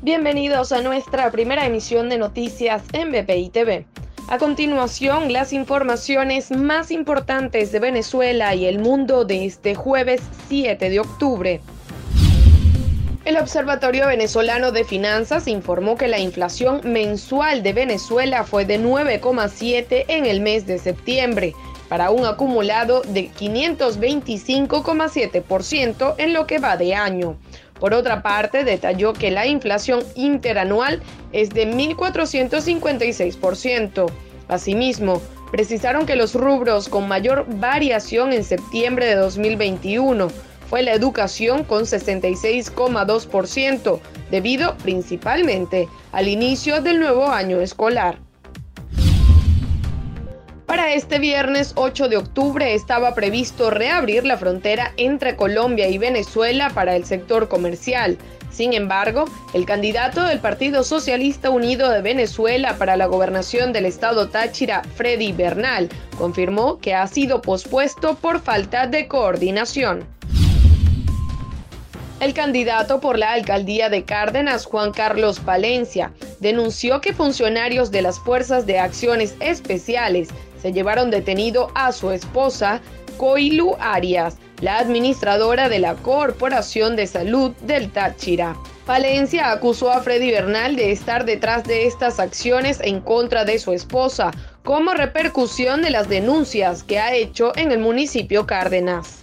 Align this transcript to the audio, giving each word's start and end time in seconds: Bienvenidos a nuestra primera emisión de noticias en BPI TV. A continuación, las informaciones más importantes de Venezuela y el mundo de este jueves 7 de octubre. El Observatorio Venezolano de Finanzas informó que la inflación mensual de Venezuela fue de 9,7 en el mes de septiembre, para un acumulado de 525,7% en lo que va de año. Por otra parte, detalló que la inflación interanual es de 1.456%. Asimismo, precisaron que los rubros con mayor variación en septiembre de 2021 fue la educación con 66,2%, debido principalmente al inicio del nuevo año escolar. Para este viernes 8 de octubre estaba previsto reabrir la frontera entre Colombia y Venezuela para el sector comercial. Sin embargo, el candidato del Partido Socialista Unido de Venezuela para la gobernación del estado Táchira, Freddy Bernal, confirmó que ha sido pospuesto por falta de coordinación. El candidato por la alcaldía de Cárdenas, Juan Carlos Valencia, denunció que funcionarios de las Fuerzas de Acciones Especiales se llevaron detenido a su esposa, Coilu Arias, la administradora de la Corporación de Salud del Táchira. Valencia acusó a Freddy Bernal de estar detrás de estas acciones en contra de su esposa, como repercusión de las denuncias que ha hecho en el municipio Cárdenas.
Bienvenidos 0.00 0.70
a 0.70 0.80
nuestra 0.80 1.28
primera 1.32 1.66
emisión 1.66 2.08
de 2.08 2.18
noticias 2.18 2.84
en 2.92 3.10
BPI 3.10 3.50
TV. 3.50 3.84
A 4.28 4.38
continuación, 4.38 5.32
las 5.32 5.52
informaciones 5.52 6.52
más 6.52 6.92
importantes 6.92 7.72
de 7.72 7.80
Venezuela 7.80 8.54
y 8.54 8.66
el 8.66 8.78
mundo 8.78 9.24
de 9.24 9.44
este 9.44 9.74
jueves 9.74 10.20
7 10.48 10.88
de 10.88 11.00
octubre. 11.00 11.60
El 13.24 13.38
Observatorio 13.38 14.06
Venezolano 14.06 14.70
de 14.70 14.84
Finanzas 14.84 15.48
informó 15.48 15.96
que 15.96 16.06
la 16.06 16.20
inflación 16.20 16.80
mensual 16.84 17.64
de 17.64 17.72
Venezuela 17.72 18.44
fue 18.44 18.64
de 18.64 18.80
9,7 18.80 20.04
en 20.06 20.26
el 20.26 20.40
mes 20.40 20.64
de 20.64 20.78
septiembre, 20.78 21.54
para 21.88 22.10
un 22.10 22.24
acumulado 22.24 23.02
de 23.02 23.30
525,7% 23.30 26.14
en 26.18 26.34
lo 26.34 26.46
que 26.46 26.58
va 26.58 26.76
de 26.76 26.94
año. 26.94 27.36
Por 27.80 27.94
otra 27.94 28.22
parte, 28.22 28.64
detalló 28.64 29.12
que 29.12 29.30
la 29.30 29.46
inflación 29.46 30.02
interanual 30.14 31.02
es 31.32 31.50
de 31.50 31.70
1.456%. 31.70 34.10
Asimismo, 34.48 35.20
precisaron 35.50 36.06
que 36.06 36.16
los 36.16 36.34
rubros 36.34 36.88
con 36.88 37.06
mayor 37.08 37.44
variación 37.48 38.32
en 38.32 38.42
septiembre 38.44 39.06
de 39.06 39.14
2021 39.14 40.28
fue 40.68 40.82
la 40.82 40.92
educación 40.92 41.64
con 41.64 41.84
66,2%, 41.84 44.00
debido 44.30 44.76
principalmente 44.78 45.88
al 46.12 46.28
inicio 46.28 46.80
del 46.82 47.00
nuevo 47.00 47.28
año 47.28 47.60
escolar. 47.60 48.18
Para 50.68 50.92
este 50.92 51.18
viernes 51.18 51.72
8 51.76 52.10
de 52.10 52.18
octubre 52.18 52.74
estaba 52.74 53.14
previsto 53.14 53.70
reabrir 53.70 54.26
la 54.26 54.36
frontera 54.36 54.92
entre 54.98 55.34
Colombia 55.34 55.88
y 55.88 55.96
Venezuela 55.96 56.68
para 56.74 56.94
el 56.94 57.06
sector 57.06 57.48
comercial. 57.48 58.18
Sin 58.50 58.74
embargo, 58.74 59.24
el 59.54 59.64
candidato 59.64 60.24
del 60.24 60.40
Partido 60.40 60.84
Socialista 60.84 61.48
Unido 61.48 61.88
de 61.88 62.02
Venezuela 62.02 62.76
para 62.76 62.98
la 62.98 63.06
gobernación 63.06 63.72
del 63.72 63.86
estado 63.86 64.28
Táchira, 64.28 64.82
Freddy 64.94 65.32
Bernal, 65.32 65.88
confirmó 66.18 66.78
que 66.80 66.94
ha 66.94 67.06
sido 67.06 67.40
pospuesto 67.40 68.16
por 68.16 68.38
falta 68.42 68.86
de 68.86 69.08
coordinación. 69.08 70.04
El 72.20 72.34
candidato 72.34 73.00
por 73.00 73.18
la 73.18 73.32
alcaldía 73.32 73.88
de 73.88 74.04
Cárdenas, 74.04 74.66
Juan 74.66 74.92
Carlos 74.92 75.42
Valencia, 75.46 76.12
denunció 76.40 77.00
que 77.00 77.12
funcionarios 77.12 77.90
de 77.90 78.02
las 78.02 78.18
Fuerzas 78.18 78.66
de 78.66 78.78
Acciones 78.78 79.34
Especiales 79.40 80.28
se 80.60 80.72
llevaron 80.72 81.10
detenido 81.10 81.70
a 81.74 81.92
su 81.92 82.10
esposa, 82.10 82.80
Coilu 83.16 83.76
Arias, 83.80 84.36
la 84.60 84.78
administradora 84.78 85.68
de 85.68 85.78
la 85.78 85.94
Corporación 85.94 86.96
de 86.96 87.06
Salud 87.06 87.52
del 87.62 87.90
Táchira. 87.90 88.56
Valencia 88.86 89.50
acusó 89.50 89.92
a 89.92 90.00
Freddy 90.00 90.30
Bernal 90.30 90.74
de 90.74 90.92
estar 90.92 91.24
detrás 91.24 91.64
de 91.64 91.86
estas 91.86 92.18
acciones 92.18 92.80
en 92.80 93.00
contra 93.00 93.44
de 93.44 93.58
su 93.58 93.72
esposa, 93.72 94.30
como 94.64 94.94
repercusión 94.94 95.82
de 95.82 95.90
las 95.90 96.08
denuncias 96.08 96.84
que 96.84 96.98
ha 96.98 97.14
hecho 97.14 97.52
en 97.56 97.70
el 97.70 97.80
municipio 97.80 98.46
Cárdenas. 98.46 99.22